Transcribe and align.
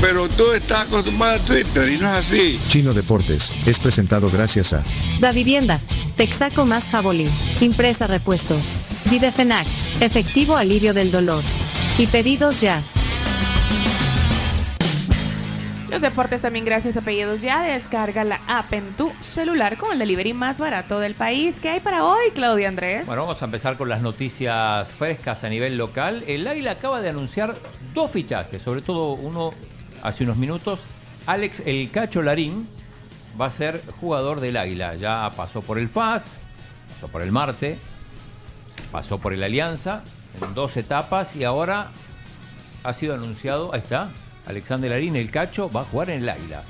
Pero 0.00 0.28
tú 0.28 0.52
estás 0.52 0.86
acostumbrado 0.88 1.36
a 1.36 1.38
Twitter 1.38 1.88
y 1.88 1.98
no 1.98 2.06
es 2.10 2.26
así. 2.26 2.60
Chino 2.68 2.92
Deportes 2.92 3.52
es 3.66 3.78
presentado 3.78 4.30
gracias 4.30 4.72
a 4.72 4.82
Da 5.20 5.32
Vivienda, 5.32 5.80
Texaco 6.16 6.66
más 6.66 6.90
Jabolín, 6.90 7.30
Impresa 7.60 8.06
Repuestos, 8.06 8.78
Videfenac, 9.10 9.66
Efectivo 10.00 10.56
Alivio 10.56 10.92
del 10.92 11.10
Dolor. 11.10 11.42
Y 11.98 12.06
pedidos 12.06 12.60
ya. 12.60 12.82
Los 15.90 16.02
deportes 16.02 16.42
también 16.42 16.66
gracias 16.66 16.96
a 16.98 17.00
Pedidos 17.00 17.40
Ya. 17.40 17.62
Descarga 17.62 18.22
la 18.22 18.40
app 18.48 18.70
en 18.74 18.84
tu 18.96 19.12
celular 19.20 19.78
con 19.78 19.92
el 19.92 19.98
delivery 19.98 20.34
más 20.34 20.58
barato 20.58 21.00
del 21.00 21.14
país. 21.14 21.58
¿Qué 21.58 21.70
hay 21.70 21.80
para 21.80 22.04
hoy, 22.04 22.32
Claudia 22.34 22.68
Andrés? 22.68 23.06
Bueno, 23.06 23.22
vamos 23.22 23.40
a 23.40 23.46
empezar 23.46 23.78
con 23.78 23.88
las 23.88 24.02
noticias 24.02 24.90
frescas 24.90 25.42
a 25.42 25.48
nivel 25.48 25.78
local. 25.78 26.22
El 26.26 26.46
Águila 26.46 26.72
acaba 26.72 27.00
de 27.00 27.08
anunciar 27.08 27.56
dos 27.94 28.10
fichajes, 28.10 28.60
sobre 28.60 28.82
todo 28.82 29.14
uno 29.14 29.52
hace 30.02 30.24
unos 30.24 30.36
minutos. 30.36 30.80
Alex 31.26 31.62
El 31.66 31.90
Cacho 31.90 32.22
Larín 32.22 32.68
va 33.40 33.46
a 33.46 33.50
ser 33.50 33.82
jugador 34.00 34.40
del 34.40 34.56
Águila. 34.56 34.94
Ya 34.94 35.30
pasó 35.36 35.62
por 35.62 35.78
el 35.78 35.88
FAS, 35.88 36.38
pasó 36.94 37.08
por 37.08 37.22
el 37.22 37.32
Marte, 37.32 37.76
pasó 38.92 39.18
por 39.18 39.32
el 39.32 39.42
Alianza 39.42 40.02
en 40.40 40.54
dos 40.54 40.76
etapas 40.76 41.34
y 41.36 41.44
ahora 41.44 41.88
ha 42.84 42.92
sido 42.92 43.14
anunciado, 43.14 43.72
ahí 43.74 43.80
está, 43.80 44.08
Alexander 44.46 44.90
Larín, 44.90 45.16
el 45.16 45.30
Cacho, 45.30 45.70
va 45.70 45.80
a 45.80 45.84
jugar 45.84 46.10
en 46.10 46.22
el 46.22 46.28
Águila. 46.28 46.62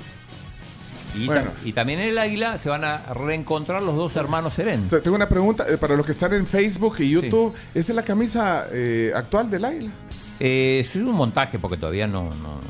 Y, 1.15 1.25
Bueno. 1.27 1.51
ta- 1.51 1.57
y 1.67 1.73
también 1.73 1.99
en 1.99 2.09
el 2.09 2.17
Águila 2.17 2.57
se 2.57 2.69
van 2.69 2.83
a 2.83 2.97
reencontrar 3.13 3.81
los 3.83 3.95
dos 3.95 4.15
hermanos 4.15 4.53
Serén. 4.55 4.85
O 4.85 4.89
sea, 4.89 4.99
Tengo 5.01 5.15
una 5.15 5.29
pregunta 5.29 5.65
eh, 5.69 5.77
para 5.77 5.95
los 5.95 6.05
que 6.05 6.11
están 6.11 6.33
en 6.33 6.45
Facebook 6.47 6.95
y 6.99 7.09
YouTube. 7.09 7.53
¿Esa 7.73 7.91
es 7.91 7.95
la 7.95 8.03
camisa 8.03 8.67
eh, 8.71 9.11
actual 9.15 9.49
del 9.49 9.65
Águila? 9.65 9.91
Eh, 10.39 10.79
es 10.81 10.95
un 10.95 11.11
montaje 11.11 11.59
porque 11.59 11.77
todavía 11.77 12.07
no, 12.07 12.23
no, 12.25 12.61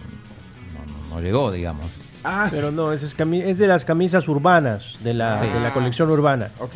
no- 1.09 1.22
llegó, 1.22 1.52
digamos. 1.52 1.86
Ah, 2.23 2.47
Pero 2.52 2.72
no, 2.72 2.91
es, 2.91 3.03
es 3.03 3.58
de 3.58 3.67
las 3.67 3.86
camisas 3.86 4.27
urbanas, 4.27 4.97
de 5.03 5.13
la, 5.13 5.41
Sí. 5.41 5.47
de 5.47 5.59
la 5.59 5.73
colección 5.73 6.09
urbana. 6.09 6.50
Ok. 6.59 6.75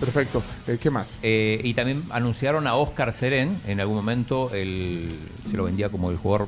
Perfecto. 0.00 0.42
Eh, 0.66 0.78
¿Qué 0.80 0.90
más? 0.90 1.18
Eh, 1.22 1.60
y 1.64 1.74
también 1.74 2.04
anunciaron 2.10 2.66
a 2.66 2.74
Oscar 2.76 3.12
Serén. 3.12 3.60
En 3.66 3.80
algún 3.80 3.96
momento 3.96 4.50
él 4.54 5.04
se 5.50 5.56
lo 5.56 5.64
vendía 5.64 5.88
como 5.90 6.10
el 6.10 6.16
jugador 6.16 6.46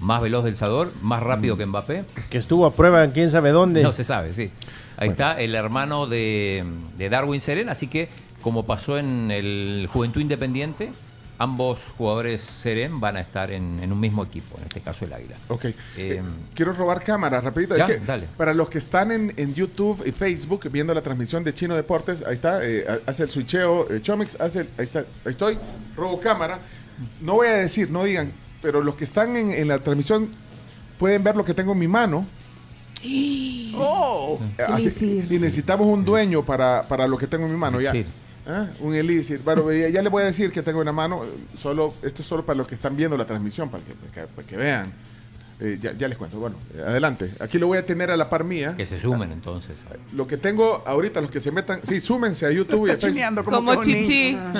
más 0.00 0.20
veloz 0.22 0.44
del 0.44 0.56
Sador, 0.56 0.92
más 1.02 1.22
rápido 1.22 1.56
que 1.56 1.66
Mbappé. 1.66 2.04
Que 2.30 2.38
estuvo 2.38 2.66
a 2.66 2.72
prueba 2.72 3.04
en 3.04 3.10
quién 3.10 3.30
sabe 3.30 3.50
dónde. 3.50 3.82
No 3.82 3.92
se 3.92 4.04
sabe, 4.04 4.32
sí. 4.32 4.50
Ahí 4.96 5.10
está 5.10 5.38
el 5.38 5.54
hermano 5.54 6.06
de, 6.06 6.64
de 6.96 7.08
Darwin 7.10 7.40
Serén. 7.42 7.68
Así 7.68 7.88
que, 7.88 8.08
como 8.40 8.62
pasó 8.64 8.98
en 8.98 9.30
el 9.30 9.86
Juventud 9.92 10.20
Independiente, 10.22 10.92
ambos 11.38 11.80
jugadores 11.98 12.40
Serén 12.40 12.98
van 13.00 13.16
a 13.16 13.20
estar 13.20 13.50
en, 13.50 13.78
en 13.82 13.92
un 13.92 14.00
mismo 14.00 14.24
equipo, 14.24 14.56
en 14.58 14.64
este 14.64 14.80
caso 14.80 15.04
el 15.04 15.12
Águila. 15.12 15.36
Ok. 15.48 15.66
Eh, 15.96 16.22
Quiero 16.54 16.72
robar 16.72 17.02
cámaras, 17.02 17.44
rapidito. 17.44 17.76
Ya, 17.76 17.84
Es 17.86 17.90
que 17.98 18.06
dale. 18.06 18.26
Para 18.36 18.54
los 18.54 18.70
que 18.70 18.78
están 18.78 19.10
en, 19.12 19.32
en 19.36 19.54
YouTube 19.54 20.02
y 20.06 20.12
Facebook 20.12 20.68
viendo 20.70 20.94
la 20.94 21.02
transmisión 21.02 21.44
de 21.44 21.52
Chino 21.54 21.74
Deportes, 21.76 22.24
ahí 22.26 22.34
está, 22.34 22.64
eh, 22.66 22.86
ha- 22.88 23.10
hace 23.10 23.24
el 23.24 23.30
switcheo, 23.30 23.90
eh, 23.90 24.00
Chomix, 24.00 24.40
hace 24.40 24.60
el- 24.60 24.68
ahí 24.78 24.84
está, 24.84 25.00
ahí 25.00 25.06
estoy, 25.32 25.58
robo 25.96 26.20
cámara. 26.20 26.60
No 27.20 27.34
voy 27.34 27.48
a 27.48 27.52
decir, 27.52 27.90
no 27.90 28.04
digan, 28.04 28.32
pero 28.62 28.82
los 28.82 28.94
que 28.96 29.04
están 29.04 29.36
en, 29.36 29.50
en 29.50 29.68
la 29.68 29.78
transmisión 29.80 30.30
pueden 30.98 31.22
ver 31.22 31.36
lo 31.36 31.44
que 31.44 31.52
tengo 31.52 31.72
en 31.72 31.78
mi 31.78 31.88
mano. 31.88 32.26
¡Oh! 33.74 34.40
Eh, 34.58 34.62
así- 34.68 35.26
y 35.28 35.38
necesitamos 35.38 35.86
un 35.86 36.04
dueño 36.04 36.44
para, 36.44 36.82
para 36.88 37.06
lo 37.06 37.18
que 37.18 37.26
tengo 37.26 37.44
en 37.46 37.52
mi 37.52 37.58
mano. 37.58 37.80
Ya. 37.80 37.92
Ah, 38.46 38.68
Un 38.80 38.94
elixir. 38.94 39.40
Bueno, 39.44 39.70
ya, 39.72 40.02
le 40.02 40.08
voy 40.08 40.22
a 40.22 40.26
decir 40.26 40.52
que 40.52 40.62
tengo 40.62 40.80
en 40.80 40.86
la 40.86 40.92
mano. 40.92 41.22
Solo, 41.56 41.94
esto 42.02 42.22
es 42.22 42.28
solo 42.28 42.44
para 42.46 42.58
los 42.58 42.66
que 42.66 42.74
están 42.74 42.96
viendo 42.96 43.16
la 43.16 43.24
transmisión, 43.24 43.68
para 43.70 43.82
que, 43.82 43.94
para 43.94 44.12
que, 44.12 44.32
para 44.32 44.48
que 44.48 44.56
vean. 44.56 44.92
Eh, 45.58 45.78
ya, 45.80 45.92
ya 45.92 46.06
les 46.06 46.18
cuento. 46.18 46.38
Bueno, 46.38 46.56
eh, 46.74 46.82
adelante. 46.86 47.30
Aquí 47.40 47.58
lo 47.58 47.66
voy 47.66 47.78
a 47.78 47.86
tener 47.86 48.10
a 48.10 48.16
la 48.18 48.28
par 48.28 48.44
mía. 48.44 48.74
que 48.76 48.84
se 48.84 48.98
sumen 48.98 49.32
entonces. 49.32 49.86
Lo 50.14 50.26
que 50.26 50.36
tengo 50.36 50.82
ahorita, 50.86 51.22
los 51.22 51.30
que 51.30 51.40
se 51.40 51.50
metan. 51.50 51.80
Sí, 51.82 51.98
súmense 52.00 52.44
a 52.44 52.50
YouTube 52.50 52.88
y 52.88 52.90
a 52.90 52.98
Facebook. 52.98 53.44
Como 53.44 53.82
chichi. 53.82 54.38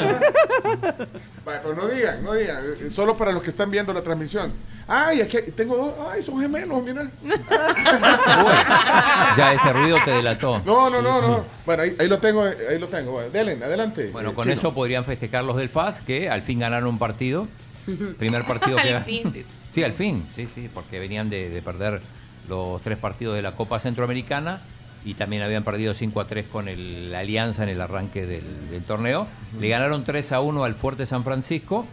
Pero 1.44 1.74
no 1.76 1.86
digan, 1.88 2.24
no 2.24 2.34
digan. 2.34 2.56
eh, 2.80 2.90
Solo 2.90 3.16
para 3.16 3.32
los 3.32 3.42
que 3.42 3.50
están 3.50 3.70
viendo 3.70 3.92
la 3.92 4.02
transmisión. 4.02 4.52
Ay, 4.88 5.20
aquí 5.20 5.38
tengo 5.54 5.76
dos. 5.76 5.94
Ay, 6.10 6.22
son 6.22 6.40
gemelos, 6.40 6.82
mira. 6.82 7.10
Ya 9.36 9.52
ese 9.52 9.72
ruido 9.72 9.96
te 10.04 10.10
delató. 10.12 10.62
No, 10.64 10.88
no, 10.88 11.02
no, 11.02 11.20
no. 11.20 11.44
Bueno, 11.66 11.82
ahí, 11.82 11.94
ahí 11.98 12.08
lo 12.08 12.18
tengo, 12.18 12.46
eh, 12.46 12.56
ahí 12.70 12.78
lo 12.78 12.88
tengo. 12.88 13.20
Delen, 13.30 13.62
adelante. 13.62 14.10
Bueno, 14.12 14.30
eh, 14.30 14.34
con 14.34 14.44
Chino. 14.44 14.54
eso 14.54 14.72
podrían 14.74 15.04
festejar 15.04 15.44
los 15.44 15.56
del 15.56 15.68
FAS 15.68 16.02
que 16.02 16.30
al 16.30 16.42
fin 16.42 16.58
ganaron 16.60 16.88
un 16.88 16.98
partido. 16.98 17.48
Primer 18.19 18.44
partido 18.44 18.76
que 18.76 18.94
Al 18.94 19.04
fin. 19.04 19.44
Sí, 19.70 19.82
al 19.82 19.92
fin, 19.92 20.26
sí, 20.32 20.47
sí, 20.52 20.70
porque 20.72 20.98
venían 20.98 21.28
de, 21.28 21.50
de 21.50 21.62
perder 21.62 22.00
los 22.48 22.80
tres 22.82 22.98
partidos 22.98 23.34
de 23.34 23.42
la 23.42 23.52
Copa 23.52 23.78
Centroamericana 23.78 24.60
y 25.04 25.14
también 25.14 25.42
habían 25.42 25.62
perdido 25.62 25.94
5 25.94 26.20
a 26.20 26.26
3 26.26 26.48
con 26.48 26.69
el 26.69 27.12
la 27.12 27.20
Alianza 27.20 27.62
en 27.62 27.69
el 27.69 27.80
arranque 27.80 28.26
del, 28.26 28.70
del 28.70 28.82
torneo. 28.82 29.28
Le 29.60 29.69
ganaron 29.69 30.04
3 30.04 30.32
a 30.32 30.41
1 30.41 30.64
al 30.64 30.75
Fuerte 30.75 31.06
San 31.06 31.22
Francisco 31.22 31.86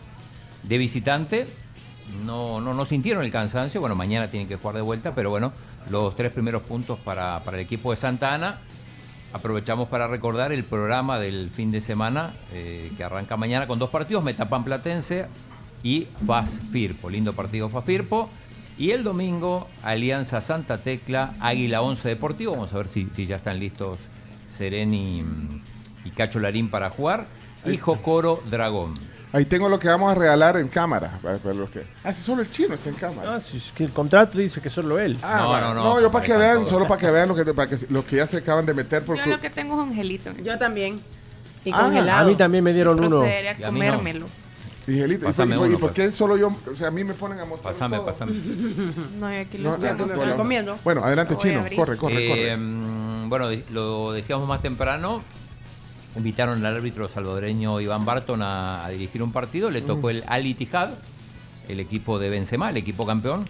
de 0.63 0.77
visitante. 0.79 1.47
No, 2.25 2.59
no, 2.59 2.73
no 2.73 2.85
sintieron 2.85 3.23
el 3.23 3.31
cansancio. 3.31 3.79
Bueno, 3.79 3.95
mañana 3.95 4.29
tienen 4.29 4.47
que 4.47 4.55
jugar 4.55 4.75
de 4.75 4.81
vuelta, 4.81 5.13
pero 5.13 5.29
bueno, 5.29 5.53
los 5.91 6.15
tres 6.15 6.31
primeros 6.31 6.63
puntos 6.63 6.97
para, 6.99 7.43
para 7.43 7.57
el 7.57 7.63
equipo 7.63 7.91
de 7.91 7.97
Santa 7.97 8.33
Ana. 8.33 8.57
Aprovechamos 9.31 9.89
para 9.89 10.07
recordar 10.07 10.51
el 10.51 10.63
programa 10.63 11.19
del 11.19 11.49
fin 11.49 11.71
de 11.71 11.81
semana 11.81 12.33
eh, 12.51 12.91
que 12.97 13.03
arranca 13.03 13.37
mañana 13.37 13.67
con 13.67 13.79
dos 13.79 13.89
partidos, 13.89 14.23
Metapan 14.23 14.63
Platense 14.63 15.25
y 15.83 16.07
FAS 16.25 16.59
Firpo. 16.71 17.09
Lindo 17.09 17.33
partido 17.33 17.69
FAS 17.69 17.83
Firpo. 17.85 18.29
Y 18.77 18.91
el 18.91 19.03
domingo, 19.03 19.67
Alianza 19.83 20.41
Santa 20.41 20.79
Tecla, 20.79 21.35
Águila 21.39 21.81
11 21.81 22.09
Deportivo. 22.09 22.53
Vamos 22.53 22.73
a 22.73 22.77
ver 22.77 22.87
si, 22.87 23.07
si 23.11 23.27
ya 23.27 23.35
están 23.35 23.59
listos 23.59 23.99
Seren 24.49 24.93
y, 24.93 25.23
y 26.05 26.09
Cacho 26.11 26.39
Larín 26.39 26.69
para 26.69 26.89
jugar. 26.89 27.27
Y 27.65 27.77
Jocoro 27.77 28.41
Dragón. 28.49 28.93
Ahí 29.31 29.45
tengo 29.45 29.67
lo 29.67 29.79
que 29.79 29.87
vamos 29.87 30.11
a 30.11 30.15
regalar 30.15 30.57
en 30.57 30.67
cámara. 30.67 31.17
Para, 31.21 31.37
para 31.37 31.55
los 31.55 31.69
que... 31.69 31.83
Ah, 32.03 32.13
si 32.13 32.21
solo 32.21 32.41
el 32.43 32.51
chino 32.51 32.75
está 32.75 32.89
en 32.89 32.95
cámara. 32.95 33.35
Ah, 33.35 33.39
si 33.39 33.57
es 33.57 33.71
que 33.71 33.83
el 33.83 33.91
contrato 33.91 34.37
dice 34.37 34.61
que 34.61 34.69
solo 34.69 34.99
él. 34.99 35.17
Ah, 35.23 35.39
No, 35.41 35.47
bueno. 35.49 35.73
no, 35.73 35.73
no, 35.73 35.83
no, 35.95 36.01
yo 36.01 36.11
para 36.11 36.25
que 36.25 36.37
vean, 36.37 36.57
todo. 36.59 36.67
solo 36.67 36.87
para 36.87 36.99
que 37.01 37.09
vean 37.09 37.29
lo 37.29 37.35
que, 37.35 37.45
para 37.53 37.67
que, 37.69 37.77
los 37.89 38.05
que 38.05 38.17
ya 38.17 38.27
se 38.27 38.37
acaban 38.37 38.65
de 38.65 38.73
meter 38.75 39.03
por 39.03 39.17
Yo 39.17 39.25
lo 39.25 39.39
que 39.39 39.49
tengo 39.49 39.81
es 39.81 39.87
angelito. 39.87 40.31
Yo 40.43 40.57
también. 40.59 40.99
Y 41.65 41.71
Ah, 41.71 41.83
congelado. 41.85 42.19
A 42.21 42.23
mí 42.29 42.35
también 42.35 42.63
me 42.63 42.73
dieron 42.73 43.03
uno. 43.03 43.21
A 43.21 43.27
Y 43.27 43.63
a 43.63 43.71
mí 43.71 43.79
no. 43.79 44.25
¿Y, 44.85 45.15
Pásame 45.17 45.55
por- 45.57 45.65
y 45.67 45.69
uno, 45.69 45.79
por 45.79 45.93
pues. 45.93 46.09
qué 46.09 46.11
solo 46.15 46.35
yo? 46.35 46.51
O 46.71 46.75
sea, 46.75 46.89
a 46.89 46.91
mí 46.91 47.03
me 47.03 47.13
ponen 47.13 47.39
a 47.39 47.45
mostrar. 47.45 47.73
Pásame, 47.73 47.97
todo? 47.97 48.05
pásame. 48.07 48.33
No, 49.19 49.31
y 49.33 49.37
aquí 49.37 49.57
No, 49.57 49.77
veo. 49.77 49.95
no, 49.95 50.05
estoy 50.05 50.27
no. 50.27 50.35
comiendo. 50.35 50.77
Bueno, 50.83 51.03
adelante, 51.03 51.35
Lo 51.35 51.39
chino. 51.39 51.63
Corre, 51.75 51.95
corre, 51.97 52.25
Eh, 52.25 52.29
corre. 52.29 52.57
mm, 52.57 53.29
bueno, 53.29 53.45
lo 53.71 54.11
decíamos 54.11 54.47
más 54.47 54.61
temprano. 54.61 55.23
Invitaron 56.15 56.63
al 56.65 56.75
árbitro 56.75 57.07
salvadoreño 57.07 57.79
Iván 57.81 58.05
Barton 58.05 58.41
a, 58.41 58.85
a 58.85 58.89
dirigir 58.89 59.23
un 59.23 59.31
partido. 59.31 59.71
Le 59.71 59.81
tocó 59.81 60.09
el 60.11 60.23
Al 60.27 60.45
Ittihad, 60.45 60.91
el 61.69 61.79
equipo 61.79 62.19
de 62.19 62.29
Benzema, 62.29 62.69
el 62.69 62.77
equipo 62.77 63.05
campeón. 63.05 63.45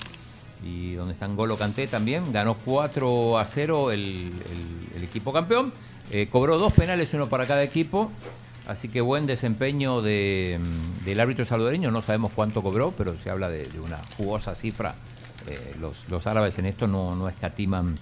Y 0.66 0.94
donde 0.94 1.14
está 1.14 1.28
Golo 1.28 1.58
Kanté 1.58 1.88
también. 1.88 2.32
Ganó 2.32 2.56
4 2.64 3.38
a 3.38 3.46
0 3.46 3.92
el, 3.92 4.02
el- 4.02 4.98
el 4.98 5.04
equipo 5.04 5.34
campeón. 5.34 5.74
Eh, 6.12 6.30
cobró 6.32 6.58
dos 6.58 6.72
penales, 6.74 7.14
uno 7.14 7.28
para 7.28 7.46
cada 7.48 7.64
equipo. 7.64 8.12
Así 8.66 8.88
que 8.88 9.02
buen 9.02 9.26
desempeño 9.26 10.02
de, 10.02 10.58
mm, 10.62 10.93
del 11.06 11.20
árbitro 11.20 11.46
salvadoreño. 11.46 11.92
No 11.92 12.02
sabemos 12.02 12.32
cuánto 12.34 12.62
cobró, 12.62 12.92
pero 12.98 13.16
se 13.18 13.30
habla 13.30 13.50
de, 13.50 13.68
una 13.84 13.98
jugosa 14.18 14.56
cifra. 14.56 14.96
Eh, 15.48 15.76
los, 15.80 16.28
árabes 16.28 16.58
en 16.60 16.66
esto 16.66 16.88
no, 16.88 17.16
no 17.16 17.28
escatiman 17.30 17.96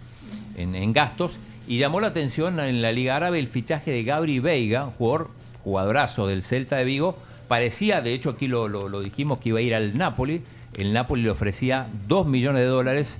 en, 0.56 0.94
gastos. 0.94 1.38
Y 1.68 1.77
llamó 1.77 2.00
la 2.01 2.07
atención 2.07 2.59
en 2.59 2.81
la 2.81 2.92
Liga 2.92 3.15
Árabe 3.15 3.39
el 3.39 3.48
fichaje 3.48 3.92
de 3.92 4.03
Gabri 4.03 4.39
Veiga, 4.39 4.86
jugador, 4.98 5.30
jugadorazo 5.63 6.27
del 6.27 6.44
Celta 6.44 6.77
de 6.77 6.83
Vigo. 6.83 7.18
Parecía, 7.48 8.01
de 8.01 8.13
hecho 8.13 8.30
aquí 8.31 8.48
lo, 8.48 8.68
lo- 8.68 8.89
lo 8.89 9.01
dijimos, 9.01 9.38
que 9.39 9.50
iba 9.50 9.59
a 9.59 9.62
ir 9.62 9.75
al 9.75 9.97
Napoli. 9.97 10.42
El 10.77 10.94
Napoli 10.94 11.24
le 11.24 11.30
ofrecía 11.30 11.88
2 12.07 12.27
millones 12.27 12.62
de 12.62 12.68
dólares. 12.68 13.19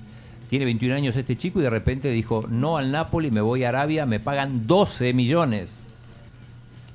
Tiene 0.50 0.66
21 0.66 0.96
años 0.96 1.16
este 1.16 1.38
chico 1.38 1.60
y 1.60 1.64
de 1.64 1.70
repente 1.70 2.10
dijo, 2.10 2.46
no 2.50 2.78
al 2.78 2.92
Napoli, 2.92 3.32
me 3.32 3.42
voy 3.42 3.64
a 3.64 3.70
Arabia, 3.70 4.06
me 4.06 4.20
pagan 4.20 4.68
12 4.68 5.14
millones. 5.14 5.74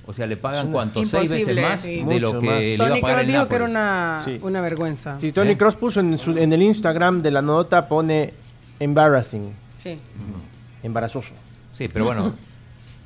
O 0.08 0.12
sea, 0.12 0.26
le 0.26 0.36
pagan 0.36 0.70
cuánto, 0.70 1.04
seis 1.04 1.32
veces 1.32 1.56
más 1.60 1.80
sí. 1.80 2.02
de 2.04 2.20
lo 2.20 2.28
Mucho 2.34 2.40
que 2.40 2.46
más. 2.46 2.58
le 2.60 2.74
iba 2.74 2.86
Tony 2.86 2.98
a 2.98 3.00
pagar 3.02 3.26
dijo 3.26 3.32
Napoli. 3.38 3.48
que 3.48 3.54
era 3.56 3.64
una, 3.64 4.22
Sí. 4.24 4.38
una 4.42 4.60
vergüenza. 4.60 5.18
Si 5.20 5.32
Tony 5.32 5.50
¿Eh? 5.50 5.56
Cross 5.58 5.74
puso 5.76 5.98
en, 6.00 6.16
su- 6.18 6.38
en 6.38 6.52
el 6.52 6.62
Instagram 6.62 7.20
de 7.20 7.30
la 7.32 7.42
nota, 7.42 7.88
pone 7.88 8.32
embarrassing, 8.78 9.52
Sí. 9.78 9.98
embarazoso. 10.82 11.32
Sí, 11.72 11.88
pero 11.88 12.04
bueno, 12.06 12.32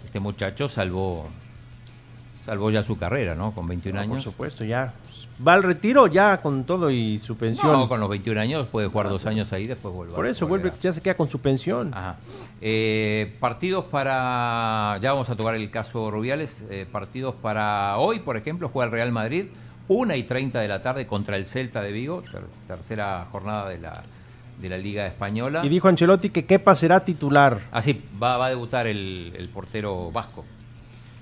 este 0.05 0.21
muchacho 0.21 0.69
salvó, 0.69 1.29
salvó 2.45 2.71
ya 2.71 2.83
su 2.83 2.97
carrera, 2.99 3.35
¿no? 3.35 3.53
Con 3.53 3.67
21 3.67 3.97
No, 3.97 4.03
años. 4.03 4.25
Por 4.25 4.33
supuesto, 4.33 4.65
ya. 4.65 4.93
¿Va 5.47 5.55
al 5.55 5.63
retiro 5.63 6.07
ya 6.07 6.43
con 6.43 6.65
todo 6.65 6.91
y 6.91 7.17
su 7.19 7.37
pensión? 7.37 7.73
No, 7.73 7.89
con 7.89 7.99
los 7.99 8.11
21 8.11 8.39
años 8.41 8.67
puede 8.67 8.89
jugar 8.89 9.09
dos 9.09 9.25
años 9.25 9.53
ahí, 9.55 9.67
después 9.67 9.95
vuelve. 9.95 10.15
Por 10.15 10.27
eso 10.27 10.47
vuelve, 10.47 10.71
ya 10.83 10.93
se 10.93 11.01
queda 11.01 11.15
con 11.15 11.31
su 11.31 11.41
pensión. 11.41 11.93
Ajá. 11.95 12.17
Eh, 12.61 13.35
partidos 13.41 13.87
para. 13.87 14.99
Ya 15.01 15.13
vamos 15.13 15.31
a 15.31 15.37
tocar 15.37 15.55
el 15.55 15.71
caso 15.71 16.11
Rubiales. 16.11 16.63
eh, 16.71 16.87
partidos 16.91 17.35
para 17.37 17.97
hoy, 17.97 18.19
por 18.21 18.37
ejemplo, 18.37 18.69
juega 18.69 18.87
el 18.87 18.93
Real 18.93 19.13
Madrid, 19.13 19.47
1 19.89 20.15
y 20.15 20.23
30 20.25 20.61
de 20.61 20.69
la 20.69 20.83
tarde 20.83 21.07
contra 21.07 21.37
el 21.39 21.47
Celta 21.47 21.81
de 21.81 21.93
Vigo, 21.93 22.23
ter- 22.31 22.43
tercera 22.67 23.27
jornada 23.33 23.69
de 23.71 23.79
la, 23.79 24.03
de 24.61 24.69
la 24.69 24.77
Liga 24.77 25.07
Española. 25.07 25.63
Y 25.65 25.71
dijo 25.71 25.89
Ancelotti 25.89 26.29
que 26.29 26.45
Kepa 26.45 26.77
será 26.77 27.03
titular. 27.03 27.61
Así, 27.73 27.99
va, 28.23 28.37
va 28.37 28.47
a 28.47 28.51
debutar 28.51 28.87
el, 28.87 29.33
el 29.39 29.49
portero 29.49 30.11
vasco. 30.13 30.45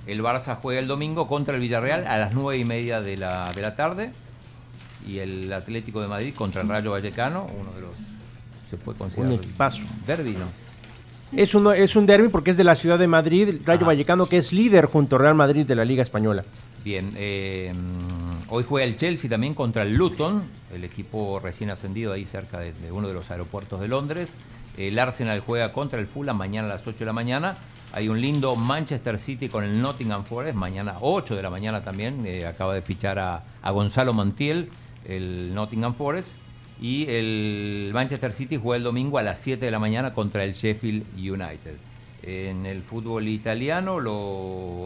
El 0.08 0.22
Barça 0.22 0.56
juega 0.56 0.80
el 0.80 0.88
domingo 0.88 1.28
contra 1.28 1.54
el 1.54 1.60
Villarreal 1.60 2.06
a 2.06 2.16
las 2.16 2.34
9 2.34 2.56
y 2.56 2.64
media 2.64 3.02
de 3.02 3.18
la, 3.18 3.52
de 3.54 3.60
la 3.60 3.76
tarde. 3.76 4.10
Y 5.06 5.18
el 5.18 5.52
Atlético 5.52 6.00
de 6.00 6.08
Madrid 6.08 6.34
contra 6.34 6.62
el 6.62 6.68
Rayo 6.68 6.92
Vallecano, 6.92 7.46
uno 7.60 7.70
de 7.72 7.82
los. 7.82 7.90
Se 8.70 8.78
puede 8.78 8.96
considerar. 8.98 9.32
Un 9.32 9.38
equipazo. 9.38 9.82
Derby, 10.06 10.30
¿no? 10.30 10.46
Es 11.38 11.54
un, 11.54 11.74
es 11.74 11.94
un 11.94 12.06
derby 12.06 12.28
porque 12.28 12.52
es 12.52 12.56
de 12.56 12.64
la 12.64 12.74
ciudad 12.74 12.98
de 12.98 13.06
Madrid, 13.06 13.50
el 13.50 13.58
Rayo 13.64 13.80
Ajá. 13.80 13.88
Vallecano, 13.88 14.24
que 14.24 14.38
es 14.38 14.50
líder 14.50 14.86
junto 14.86 15.16
a 15.16 15.18
Real 15.18 15.34
Madrid 15.34 15.66
de 15.66 15.74
la 15.74 15.84
Liga 15.84 16.02
Española. 16.02 16.42
Bien, 16.82 17.12
eh, 17.16 17.74
hoy 18.48 18.64
juega 18.66 18.86
el 18.86 18.96
Chelsea 18.96 19.28
también 19.28 19.52
contra 19.52 19.82
el 19.82 19.94
Luton, 19.94 20.42
el 20.72 20.84
equipo 20.84 21.38
recién 21.38 21.68
ascendido 21.68 22.14
ahí 22.14 22.24
cerca 22.24 22.60
de, 22.60 22.72
de 22.72 22.90
uno 22.92 23.08
de 23.08 23.14
los 23.14 23.30
aeropuertos 23.30 23.78
de 23.78 23.88
Londres. 23.88 24.36
El 24.78 24.98
Arsenal 24.98 25.40
juega 25.40 25.72
contra 25.74 25.98
el 26.00 26.06
Fulham 26.06 26.38
mañana 26.38 26.68
a 26.68 26.70
las 26.70 26.86
8 26.86 27.00
de 27.00 27.04
la 27.06 27.12
mañana. 27.12 27.58
Hay 27.92 28.08
un 28.10 28.20
lindo 28.20 28.54
Manchester 28.54 29.18
City 29.18 29.48
con 29.48 29.64
el 29.64 29.80
Nottingham 29.80 30.24
Forest, 30.24 30.54
mañana 30.56 30.96
8 31.00 31.34
de 31.34 31.42
la 31.42 31.48
mañana 31.48 31.80
también. 31.82 32.26
eh, 32.26 32.46
acaba 32.46 32.74
de 32.74 32.82
fichar 32.82 33.18
a, 33.18 33.42
Gonzalo 33.70 34.12
Montiel, 34.12 34.70
el 35.06 35.54
Nottingham 35.54 35.94
Forest. 35.94 36.32
Y 36.80 37.06
el 37.08 37.90
Manchester 37.92 38.32
City 38.32 38.56
juega 38.56 38.76
el 38.76 38.84
domingo 38.84 39.18
a 39.18 39.22
las 39.22 39.40
7 39.40 39.64
de 39.64 39.70
la 39.70 39.78
mañana 39.78 40.12
contra 40.12 40.44
el 40.44 40.52
Sheffield 40.52 41.04
United. 41.16 41.76
En 42.22 42.66
el 42.66 42.82
fútbol 42.82 43.26
italiano, 43.26 43.98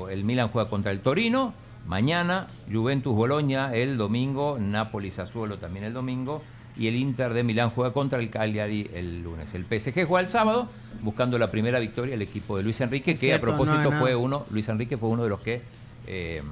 el 0.09 0.25
Milan 0.25 0.49
juega 0.49 0.71
contra 0.71 0.93
el 0.93 1.01
Torino. 1.01 1.55
Mañana, 1.87 2.47
Juventus 2.73 3.15
Boloña 3.15 3.75
el 3.75 3.99
domingo, 3.99 4.59
Napoli 4.61 5.11
Sassuolo 5.11 5.59
también 5.59 5.85
el 5.85 5.93
domingo. 5.93 6.43
Y 6.77 6.89
el 6.89 6.97
Inter 6.97 7.35
de 7.35 7.43
Milán 7.43 7.71
juega 7.71 7.93
contra 7.93 8.19
el 8.19 8.31
Cagliari 8.31 8.91
el 8.95 9.23
lunes. 9.23 9.53
El 9.55 9.65
PSG 9.65 10.07
juega 10.07 10.21
el 10.21 10.29
sábado, 10.29 10.69
buscando 11.03 11.39
la 11.39 11.51
primera 11.51 11.79
victoria 11.79 12.15
el 12.15 12.23
equipo 12.23 12.57
de 12.57 12.63
Luis 12.63 12.81
Enrique, 12.81 13.13
que 13.13 13.19
Cierto, 13.19 13.47
a 13.47 13.49
propósito 13.49 13.91
no, 13.91 13.99
fue 13.99 14.17
uno, 14.17 14.47
Luis 14.51 14.69
Enrique 14.69 14.97
fue 14.97 15.11
uno 15.11 15.23
de 15.23 15.29
los 15.29 15.41
que 15.41 15.61
eh, 16.07 16.43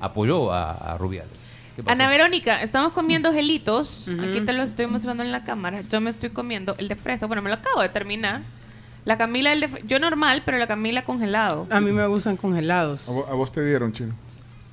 apoyó 0.00 0.52
a, 0.52 0.72
a 0.72 0.98
Rubiales. 0.98 1.32
Ana 1.86 2.08
Verónica, 2.08 2.62
estamos 2.62 2.92
comiendo 2.92 3.32
gelitos. 3.32 4.08
Aquí 4.08 4.40
te 4.40 4.52
lo 4.52 4.62
estoy 4.62 4.86
mostrando 4.86 5.22
en 5.22 5.32
la 5.32 5.44
cámara. 5.44 5.82
Yo 5.82 6.00
me 6.00 6.10
estoy 6.10 6.30
comiendo 6.30 6.74
el 6.78 6.88
de 6.88 6.96
fresa. 6.96 7.26
Bueno, 7.26 7.40
me 7.42 7.50
lo 7.50 7.54
acabo 7.54 7.80
de 7.82 7.88
terminar. 7.88 8.42
La 9.04 9.16
Camila, 9.16 9.52
el 9.52 9.60
de 9.60 9.68
yo 9.86 9.98
normal, 10.00 10.42
pero 10.44 10.58
la 10.58 10.66
Camila 10.66 11.04
congelado. 11.04 11.66
A 11.70 11.80
mí 11.80 11.92
me 11.92 12.06
gustan 12.06 12.36
congelados. 12.36 13.08
A 13.08 13.34
vos 13.34 13.52
te 13.52 13.64
dieron, 13.64 13.92
chino. 13.92 14.12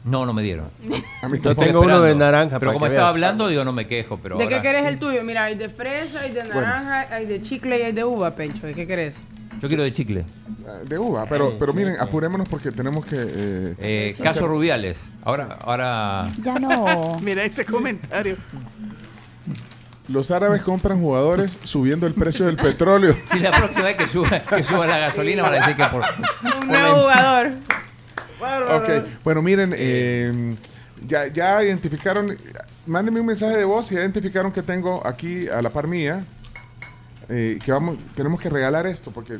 No, 0.05 0.25
no 0.25 0.33
me 0.33 0.43
dieron. 0.43 0.69
A 1.21 1.27
mí 1.27 1.39
Yo 1.41 1.55
tengo 1.55 1.81
uno 1.81 2.01
de 2.01 2.13
naranja. 2.15 2.59
Pero 2.59 2.71
para 2.71 2.73
como 2.73 2.85
que 2.85 2.91
estaba 2.93 3.07
veas. 3.07 3.15
hablando, 3.15 3.47
digo, 3.47 3.65
no 3.65 3.73
me 3.73 3.87
quejo. 3.87 4.17
Pero 4.21 4.37
¿De 4.37 4.47
qué 4.47 4.61
querés 4.61 4.85
el 4.85 4.99
tuyo? 4.99 5.23
Mira, 5.23 5.45
hay 5.45 5.55
de 5.55 5.67
fresa, 5.67 6.21
hay 6.21 6.31
de 6.31 6.43
naranja, 6.43 7.07
hay 7.13 7.25
de 7.25 7.41
chicle 7.41 7.79
y 7.79 7.81
hay 7.81 7.91
de 7.91 8.03
uva, 8.03 8.31
Pencho. 8.35 8.67
¿De 8.67 8.73
qué 8.73 8.85
querés? 8.85 9.15
Yo 9.61 9.67
quiero 9.67 9.83
de 9.83 9.93
chicle. 9.93 10.25
Ah, 10.67 10.79
De 10.87 10.99
uva, 10.99 11.25
pero, 11.27 11.57
pero 11.57 11.73
miren, 11.73 11.95
apurémonos 11.99 12.47
porque 12.49 12.71
tenemos 12.71 13.05
que... 13.05 13.15
eh, 13.17 13.75
Eh, 13.79 14.15
caso 14.21 14.47
Rubiales. 14.47 15.07
Ahora, 15.23 15.57
ahora. 15.63 16.27
Ya 16.43 16.53
no. 16.59 17.17
Mira 17.23 17.43
ese 17.43 17.65
comentario. 17.65 18.37
Los 20.07 20.29
árabes 20.29 20.61
compran 20.61 20.99
jugadores 21.01 21.57
subiendo 21.63 22.05
el 22.05 22.13
precio 22.13 22.45
del 22.45 22.57
petróleo. 22.57 23.15
Si 23.31 23.39
la 23.39 23.51
próxima 23.57 23.85
vez 23.85 23.97
que 23.97 24.07
suba, 24.07 24.39
que 24.41 24.63
suba 24.63 24.85
la 24.85 24.99
gasolina 24.99 25.41
van 25.41 25.53
a 25.53 25.57
decir 25.57 25.75
que 25.75 25.83
por. 25.85 26.03
Un 26.61 26.67
nuevo 26.67 26.99
jugador. 27.01 27.51
Ok, 28.77 28.89
bueno, 29.23 29.41
miren, 29.41 29.73
eh, 29.75 30.55
ya, 31.07 31.27
ya 31.27 31.63
identificaron, 31.63 32.35
mándenme 32.85 33.19
un 33.19 33.25
mensaje 33.25 33.57
de 33.57 33.65
voz 33.65 33.87
si 33.87 33.95
ya 33.95 34.01
identificaron 34.01 34.51
que 34.51 34.61
tengo 34.61 35.05
aquí 35.05 35.47
a 35.47 35.61
la 35.61 35.69
par 35.69 35.87
mía, 35.87 36.23
eh, 37.29 37.59
que 37.63 37.71
vamos, 37.71 37.97
tenemos 38.15 38.39
que 38.39 38.49
regalar 38.49 38.85
esto, 38.87 39.11
porque, 39.11 39.37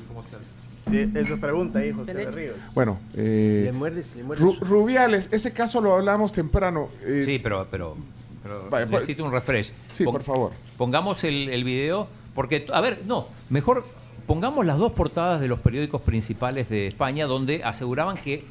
Sí, 0.89 1.11
eso 1.15 1.39
pregunta 1.39 1.79
ahí, 1.79 1.91
José 1.91 2.13
de 2.13 2.29
Ríos. 2.29 2.55
bueno, 2.75 2.99
eh, 3.15 3.63
Le 3.65 3.71
muerdes, 3.71 4.07
le 4.15 4.21
muerdes. 4.23 4.45
Ru- 4.45 4.59
Rubiales, 4.59 5.29
ese 5.31 5.51
caso 5.51 5.81
lo 5.81 5.95
hablamos 5.95 6.31
temprano. 6.31 6.89
eh, 7.03 7.23
Sí, 7.25 7.39
pero, 7.41 7.65
pero, 7.71 7.97
pero 8.43 8.69
Vaya, 8.69 8.85
pues- 8.85 9.01
necesito 9.01 9.25
un 9.25 9.31
refresh. 9.31 9.71
Sí, 9.91 10.03
Pon- 10.03 10.13
por 10.13 10.23
favor. 10.23 10.51
Pongamos 10.77 11.23
el, 11.23 11.49
el 11.49 11.63
video, 11.63 12.07
porque, 12.35 12.67
a 12.71 12.81
ver, 12.81 13.01
no, 13.07 13.27
mejor 13.49 13.83
pongamos 14.27 14.63
las 14.63 14.77
dos 14.77 14.91
portadas 14.91 15.41
de 15.41 15.47
los 15.47 15.59
periódicos 15.59 16.01
principales 16.03 16.69
de 16.69 16.85
España 16.85 17.25
donde 17.25 17.63
aseguraban 17.63 18.15
que 18.17 18.45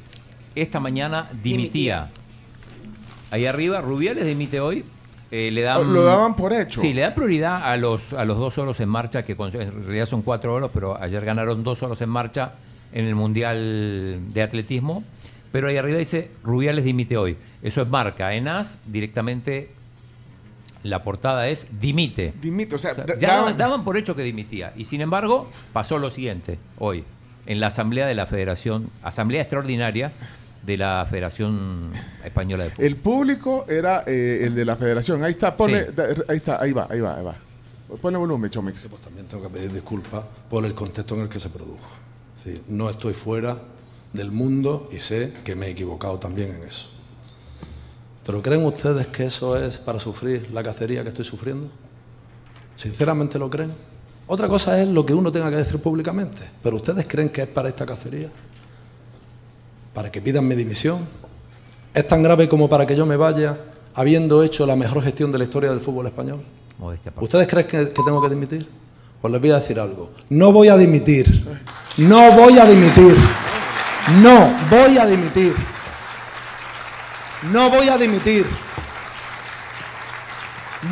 esta 0.55 0.79
mañana 0.79 1.29
dimitía. 1.43 2.09
Ahí 3.31 3.45
arriba, 3.45 3.81
Rubiales 3.81 4.25
dimite 4.25 4.59
hoy. 4.59 4.83
eh, 5.31 5.49
le 5.51 5.63
dan, 5.63 5.91
Lo 5.93 6.03
daban 6.03 6.35
por 6.35 6.53
hecho. 6.53 6.79
Sí, 6.79 6.93
le 6.93 7.01
da 7.01 7.13
prioridad 7.15 7.63
a 7.69 7.75
los, 7.77 8.13
a 8.13 8.23
los 8.25 8.37
dos 8.37 8.57
oros 8.57 8.79
en 8.79 8.87
marcha, 8.87 9.23
que 9.23 9.35
con- 9.35 9.53
en 9.59 9.83
realidad 9.85 10.05
son 10.05 10.21
cuatro 10.21 10.53
oros, 10.53 10.69
pero 10.73 11.01
ayer 11.01 11.25
ganaron 11.25 11.63
dos 11.63 11.81
oros 11.83 11.99
en 12.01 12.09
marcha 12.09 12.53
en 12.93 13.05
el 13.05 13.15
Mundial 13.15 14.19
de 14.33 14.41
Atletismo. 14.43 15.03
Pero 15.51 15.67
ahí 15.67 15.77
arriba 15.77 15.97
dice, 15.97 16.31
Rubiales 16.43 16.85
dimite 16.85 17.17
hoy. 17.17 17.35
Eso 17.63 17.81
es 17.81 17.89
marca. 17.89 18.33
En 18.33 18.47
AS, 18.47 18.77
directamente, 18.85 19.71
la 20.83 21.03
portada 21.03 21.47
es 21.49 21.67
dimite. 21.81 22.33
Dimite, 22.41 22.75
o 22.75 22.77
sea, 22.77 22.91
O 22.91 22.95
sea, 22.95 23.05
da- 23.05 23.17
ya 23.17 23.51
daban 23.53 23.83
por 23.83 23.97
hecho 23.97 24.15
que 24.15 24.21
dimitía. 24.21 24.73
Y 24.77 24.85
sin 24.85 25.01
embargo, 25.01 25.49
pasó 25.73 25.97
lo 25.97 26.11
siguiente, 26.11 26.59
hoy, 26.77 27.03
en 27.47 27.59
la 27.59 27.67
Asamblea 27.67 28.05
de 28.05 28.13
la 28.15 28.25
Federación, 28.27 28.87
Asamblea 29.03 29.41
Extraordinaria 29.41 30.11
de 30.65 30.77
la 30.77 31.05
Federación 31.09 31.91
Española 32.23 32.63
de 32.65 32.69
Fútbol. 32.71 32.85
el 32.85 32.95
público 32.95 33.65
era 33.67 34.03
eh, 34.07 34.41
el 34.43 34.55
de 34.55 34.65
la 34.65 34.75
federación. 34.75 35.23
Ahí 35.23 35.31
está, 35.31 35.55
ponle, 35.55 35.85
Sí. 35.85 35.91
da- 35.95 36.07
ahí 36.27 36.37
está, 36.37 36.61
ahí 36.61 36.71
va, 36.73 36.87
ahí 36.89 36.99
va, 36.99 37.17
ahí 37.17 37.23
va. 37.23 37.35
Ponle 38.01 38.17
volumen, 38.17 38.49
Chomix. 38.49 38.87
Pues 38.89 39.01
también 39.01 39.27
tengo 39.27 39.43
que 39.43 39.49
pedir 39.49 39.71
disculpas 39.71 40.23
por 40.49 40.65
el 40.65 40.73
contexto 40.73 41.15
en 41.15 41.21
el 41.21 41.29
que 41.29 41.39
se 41.39 41.49
produjo. 41.49 41.85
Sí, 42.43 42.61
no 42.67 42.89
estoy 42.89 43.13
fuera 43.13 43.57
del 44.13 44.31
mundo 44.31 44.89
y 44.91 44.97
sé 44.99 45.33
que 45.43 45.55
me 45.55 45.67
he 45.67 45.69
equivocado 45.71 46.17
también 46.19 46.55
en 46.55 46.63
eso. 46.63 46.89
¿Pero 48.25 48.41
creen 48.41 48.65
ustedes 48.65 49.07
que 49.07 49.25
eso 49.27 49.55
es 49.57 49.77
para 49.77 49.99
sufrir 49.99 50.49
la 50.51 50.63
cacería 50.63 51.03
que 51.03 51.09
estoy 51.09 51.25
sufriendo? 51.25 51.69
¿Sinceramente 52.75 53.37
lo 53.39 53.49
creen? 53.49 53.71
Otra 54.27 54.47
cosa 54.47 54.81
es 54.81 54.87
lo 54.89 55.05
que 55.05 55.13
uno 55.13 55.31
tenga 55.31 55.49
que 55.51 55.57
decir 55.57 55.79
públicamente, 55.79 56.49
pero 56.63 56.77
¿ustedes 56.77 57.05
creen 57.07 57.29
que 57.29 57.43
es 57.43 57.47
para 57.47 57.69
esta 57.69 57.85
cacería? 57.85 58.29
¿Para 59.95 60.11
que 60.11 60.21
pidan 60.21 60.45
mi 60.45 60.55
dimisión? 60.55 61.07
¿Es 61.93 62.05
tan 62.05 62.21
grave 62.21 62.49
como 62.49 62.67
para 62.67 62.85
que 62.85 62.97
yo 62.97 63.05
me 63.05 63.15
vaya 63.15 63.57
habiendo 63.93 64.43
hecho 64.43 64.65
la 64.65 64.75
mejor 64.75 65.01
gestión 65.01 65.31
de 65.31 65.37
la 65.37 65.45
historia 65.45 65.69
del 65.69 65.79
fútbol 65.79 66.05
español? 66.07 66.43
¿Ustedes 67.21 67.47
creen 67.47 67.65
que, 67.65 67.77
que 67.93 68.03
tengo 68.03 68.21
que 68.21 68.27
dimitir? 68.27 68.67
Pues 69.21 69.31
les 69.31 69.39
voy 69.39 69.51
a 69.51 69.55
decir 69.55 69.79
algo. 69.79 70.11
No 70.29 70.51
voy 70.51 70.67
a 70.67 70.75
dimitir. 70.75 71.47
No 71.95 72.33
voy 72.33 72.59
a 72.59 72.65
dimitir. 72.65 73.15
No 74.21 74.53
voy 74.69 74.97
a 74.97 75.05
dimitir. 75.05 75.55
No 77.53 77.69
voy 77.69 77.87
a 77.87 77.97
dimitir. 77.97 78.45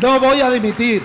No 0.02 0.20
voy 0.22 0.40
a 0.40 0.50
dimitir. 0.50 1.04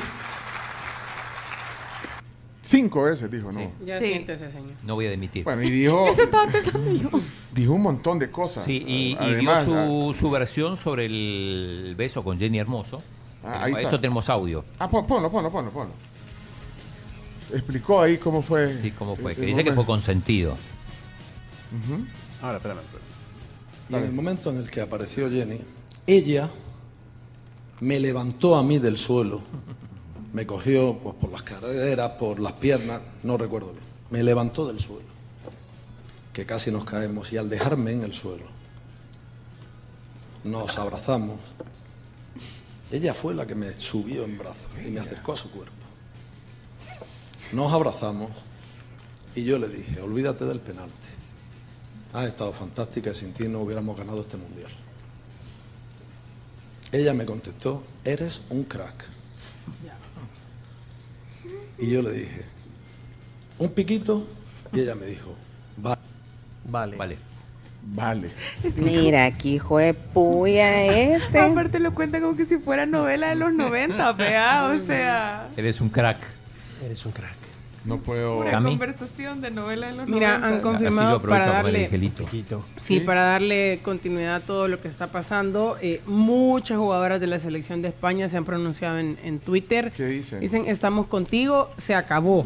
Cinco 2.69 3.03
veces 3.05 3.31
dijo, 3.31 3.51
¿no? 3.51 3.73
Ya 3.85 3.97
Sí. 3.97 4.05
siéntese, 4.09 4.51
señor. 4.53 4.73
No 4.83 4.95
voy 4.95 5.07
a 5.07 5.11
dimitir. 5.11 5.43
Bueno, 5.45 5.63
y 5.63 5.71
dijo, 5.71 6.07
Eso 6.09 6.23
estaba 6.25 6.51
pensando 6.53 6.93
yo. 6.93 7.09
dijo 7.55 7.73
un 7.73 7.81
montón 7.83 8.19
de 8.19 8.31
cosas. 8.31 8.63
Sí, 8.65 8.85
y, 8.87 9.13
y 9.13 9.17
Además, 9.19 9.65
dio 9.65 9.75
su, 10.13 10.15
su 10.19 10.31
versión 10.31 10.77
sobre 10.77 11.07
el 11.07 11.95
beso 11.97 12.23
con 12.23 12.39
Jenny 12.39 12.59
Hermoso. 12.59 13.03
Ah, 13.43 13.65
ahí 13.65 13.73
está. 13.73 13.85
Esto 13.85 14.01
tenemos 14.01 14.29
audio. 14.29 14.67
Ah, 14.79 14.87
pon- 14.89 15.07
ponlo, 15.07 15.31
ponlo, 15.31 15.51
ponlo, 15.51 15.71
ponlo. 15.71 15.93
Explicó 17.55 18.03
ahí 18.03 18.19
cómo 18.19 18.43
fue. 18.43 18.77
Sí, 18.77 18.91
cómo 18.91 19.17
fue. 19.17 19.35
Que 19.35 19.47
dice 19.47 19.65
que 19.65 19.73
fue 19.73 19.87
consentido. 19.87 20.55
Ahora, 22.43 22.57
espérame. 22.59 22.81
espérame. 22.81 23.09
Y 23.91 23.95
en 23.95 24.05
el 24.05 24.13
momento 24.13 24.51
en 24.51 24.59
el 24.59 24.71
que 24.71 24.83
apareció 24.83 25.31
Jenny, 25.31 25.63
ella 26.07 26.51
me 27.81 27.99
levantó 27.99 28.57
a 28.57 28.63
mí 28.63 28.79
del 28.79 28.99
suelo. 28.99 29.41
Me 30.33 30.47
cogió 30.47 30.99
pues, 30.99 31.17
por 31.17 31.31
las 31.31 31.43
caderas, 31.43 32.11
por 32.13 32.39
las 32.41 32.53
piernas, 32.55 33.01
no 33.23 33.37
recuerdo 33.37 33.73
bien. 33.73 33.85
Me 34.11 34.23
levantó 34.23 34.67
del 34.67 34.81
suelo. 34.81 35.09
Que 36.33 36.47
casi 36.47 36.71
nos 36.71 36.85
caemos. 36.85 37.33
Y 37.33 37.37
al 37.37 37.49
dejarme 37.49 37.93
en 37.93 38.03
el 38.03 38.15
suelo, 38.15 38.45
nos 40.45 40.77
abrazamos. 40.79 41.41
Ella 42.91 43.13
fue 43.13 43.35
la 43.35 43.47
que 43.47 43.55
me 43.55 43.79
subió 43.79 44.25
en 44.25 44.39
brazos 44.39 44.69
y 44.85 44.91
me 44.91 45.01
acercó 45.01 45.33
a 45.33 45.37
su 45.37 45.51
cuerpo. 45.51 45.73
Nos 47.53 47.73
abrazamos 47.73 48.31
y 49.35 49.45
yo 49.45 49.59
le 49.59 49.69
dije, 49.69 50.01
olvídate 50.01 50.45
del 50.45 50.61
penalti. 50.61 50.93
has 52.13 52.27
estado 52.27 52.53
fantástica 52.53 53.11
y 53.11 53.15
sin 53.15 53.33
ti 53.33 53.49
no 53.49 53.61
hubiéramos 53.61 53.97
ganado 53.97 54.21
este 54.21 54.37
mundial. 54.37 54.71
Ella 56.91 57.13
me 57.13 57.27
contestó, 57.27 57.83
eres 58.05 58.41
un 58.49 58.65
crack. 58.65 59.09
Y 61.79 61.91
yo 61.91 62.03
le 62.03 62.13
dije, 62.13 62.43
un 63.59 63.69
piquito, 63.71 64.27
y 64.73 64.81
ella 64.81 64.95
me 64.95 65.07
dijo, 65.07 65.35
vale. 65.77 66.01
Vale. 66.65 66.97
Vale. 66.97 67.29
Vale. 67.91 68.31
Mira, 68.77 69.25
aquí 69.25 69.55
hijo 69.55 69.79
de 69.79 69.95
puya 69.95 70.85
ese. 70.85 71.39
Aparte 71.39 71.79
lo 71.79 71.95
cuenta 71.95 72.21
como 72.21 72.37
que 72.37 72.45
si 72.45 72.59
fuera 72.59 72.85
novela 72.85 73.29
de 73.29 73.37
los 73.37 73.53
90, 73.53 74.13
vea, 74.13 74.67
o 74.75 74.87
sea, 74.87 75.49
Eres 75.57 75.81
un 75.81 75.89
crack. 75.89 76.19
Eres 76.85 77.07
un 77.07 77.13
crack. 77.13 77.38
No 77.85 77.99
puedo. 77.99 78.39
una 78.39 78.51
Cami. 78.51 78.71
conversación 78.71 79.41
de 79.41 79.51
novela 79.51 79.87
de 79.89 79.97
los 79.97 80.07
Mira, 80.09 80.39
90. 80.39 80.47
han 80.49 80.61
confirmado 80.63 81.23
para 81.23 81.47
darle, 81.47 81.89
sí, 82.81 83.01
para 83.01 83.23
darle 83.23 83.81
continuidad 83.83 84.37
a 84.37 84.41
todo 84.41 84.69
lo 84.69 84.81
que 84.81 84.89
está 84.89 85.07
pasando. 85.07 85.77
eh, 85.81 86.01
muchas 86.07 86.77
jugadoras 86.79 87.21
de 87.21 87.27
la 87.29 87.39
selección 87.39 87.81
de 87.83 87.89
España 87.89 88.29
se 88.29 88.37
han 88.37 88.45
pronunciado 88.45 88.99
en, 88.99 89.19
en 89.23 89.39
Twitter. 89.39 89.93
¿Qué 89.97 90.07
dicen? 90.07 90.41
Dicen, 90.41 90.65
estamos 90.67 91.07
contigo, 91.07 91.71
se 91.77 91.95
acabó. 91.95 92.45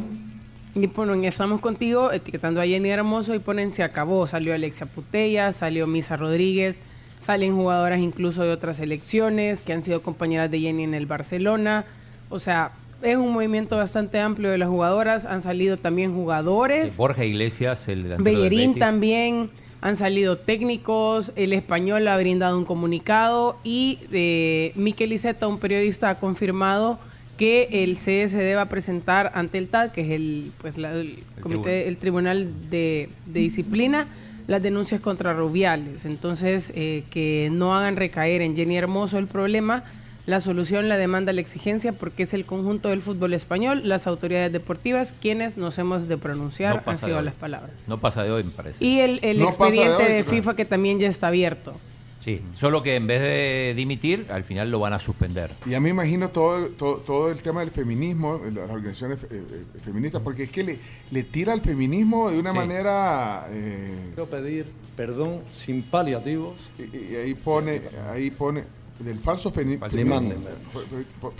Y 0.74 0.86
ponen, 0.86 1.24
estamos 1.24 1.60
contigo, 1.60 2.12
etiquetando 2.12 2.60
a 2.60 2.64
Jenny 2.66 2.88
Hermoso 2.90 3.34
y 3.34 3.38
ponen, 3.38 3.70
se 3.70 3.82
acabó. 3.82 4.26
Salió 4.26 4.54
Alexia 4.54 4.86
Putella, 4.86 5.52
salió 5.52 5.86
Misa 5.86 6.16
Rodríguez, 6.16 6.80
salen 7.18 7.54
jugadoras 7.54 7.98
incluso 8.00 8.42
de 8.42 8.52
otras 8.52 8.78
selecciones 8.78 9.60
que 9.60 9.72
han 9.72 9.82
sido 9.82 10.02
compañeras 10.02 10.50
de 10.50 10.60
Jenny 10.60 10.84
en 10.84 10.94
el 10.94 11.06
Barcelona. 11.06 11.84
O 12.30 12.38
sea, 12.38 12.70
es 13.02 13.16
un 13.16 13.32
movimiento 13.32 13.76
bastante 13.76 14.18
amplio 14.20 14.50
de 14.50 14.58
las 14.58 14.68
jugadoras. 14.68 15.24
Han 15.26 15.42
salido 15.42 15.76
también 15.76 16.14
jugadores. 16.14 16.96
Borja 16.96 17.24
Iglesias, 17.24 17.88
el 17.88 18.08
del 18.08 18.22
Bellerín 18.22 18.78
también. 18.78 19.50
Han 19.80 19.96
salido 19.96 20.38
técnicos, 20.38 21.32
el 21.34 21.52
español 21.52 22.06
ha 22.06 22.16
brindado 22.16 22.56
un 22.56 22.64
comunicado 22.64 23.56
y 23.64 23.98
eh, 24.12 24.70
Miquel 24.76 25.12
Iceta, 25.12 25.48
un 25.48 25.58
periodista, 25.58 26.08
ha 26.10 26.20
confirmado 26.20 27.00
que 27.36 27.68
el 27.82 27.96
CSD 27.96 28.54
va 28.54 28.60
a 28.62 28.68
presentar 28.68 29.32
ante 29.34 29.58
el 29.58 29.66
TAD, 29.66 29.90
que 29.90 30.02
es 30.02 30.10
el, 30.10 30.52
pues, 30.60 30.78
la- 30.78 30.92
el, 30.92 31.18
comité, 31.40 31.88
el 31.88 31.96
Tribunal 31.96 32.48
de, 32.70 33.08
de 33.26 33.40
Disciplina, 33.40 34.06
las 34.46 34.62
denuncias 34.62 35.00
contra 35.00 35.32
Rubiales. 35.32 36.04
Entonces, 36.04 36.72
eh, 36.76 37.02
que 37.10 37.48
no 37.50 37.74
hagan 37.74 37.96
recaer 37.96 38.40
en 38.42 38.54
Jenny 38.54 38.76
Hermoso 38.76 39.18
el 39.18 39.26
problema. 39.26 39.82
La 40.24 40.40
solución 40.40 40.88
la 40.88 40.96
demanda 40.98 41.32
la 41.32 41.40
exigencia 41.40 41.92
porque 41.92 42.22
es 42.22 42.32
el 42.32 42.44
conjunto 42.44 42.90
del 42.90 43.02
fútbol 43.02 43.34
español, 43.34 43.82
las 43.84 44.06
autoridades 44.06 44.52
deportivas, 44.52 45.12
quienes 45.20 45.58
nos 45.58 45.78
hemos 45.78 46.06
de 46.06 46.16
pronunciar, 46.16 46.76
No 46.86 46.92
han 46.92 46.96
sido 46.96 47.20
las 47.22 47.34
palabras. 47.34 47.72
No 47.88 47.98
pasa 48.00 48.22
de 48.22 48.30
hoy, 48.30 48.44
me 48.44 48.50
parece. 48.52 48.84
Y 48.84 49.00
el, 49.00 49.18
el 49.22 49.40
No 49.40 49.46
pasa 49.46 49.56
de 49.72 49.76
expediente 49.78 50.04
hoy, 50.04 50.12
de, 50.12 50.24
FIFA 50.24 50.54
que 50.56 50.64
también 50.64 51.00
ya 51.00 51.08
está 51.08 51.26
abierto. 51.28 51.72
Sí, 52.20 52.40
solo 52.54 52.84
que 52.84 52.94
en 52.94 53.08
vez 53.08 53.20
de 53.20 53.72
dimitir, 53.74 54.26
al 54.30 54.44
final 54.44 54.70
lo 54.70 54.78
van 54.78 54.92
a 54.92 55.00
suspender. 55.00 55.50
Y 55.66 55.74
a 55.74 55.80
mí 55.80 55.86
me 55.86 55.90
imagino 55.90 56.28
todo, 56.28 56.68
todo, 56.68 56.98
todo 56.98 57.32
el 57.32 57.38
tema 57.38 57.58
del 57.62 57.72
feminismo, 57.72 58.40
las 58.54 58.70
organizaciones 58.70 59.24
eh, 59.24 59.26
eh, 59.32 59.64
feministas, 59.84 60.22
porque 60.22 60.44
es 60.44 60.50
que 60.52 60.62
le, 60.62 60.78
le 61.10 61.24
tira 61.24 61.52
al 61.52 61.62
feminismo 61.62 62.30
de 62.30 62.38
una 62.38 62.52
Sí. 62.52 62.56
manera... 62.58 63.48
eh, 63.50 64.10
Quiero 64.14 64.30
pedir 64.30 64.66
perdón 64.96 65.40
sin 65.50 65.82
paliativos. 65.82 66.54
y, 66.78 67.12
y 67.12 67.16
ahí 67.16 67.34
pone, 67.34 67.82
ahí 68.12 68.30
pone 68.30 68.62
del 68.98 69.18
falso 69.18 69.50
feminismo. 69.50 70.20
menos. 70.20 70.36